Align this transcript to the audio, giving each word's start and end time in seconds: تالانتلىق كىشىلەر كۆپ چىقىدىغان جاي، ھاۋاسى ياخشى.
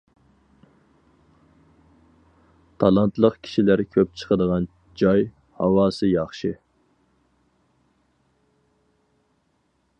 تالانتلىق 2.83 3.37
كىشىلەر 3.47 3.83
كۆپ 3.97 4.17
چىقىدىغان 4.21 4.67
جاي، 5.03 5.23
ھاۋاسى 5.61 6.09
ياخشى. 6.13 6.53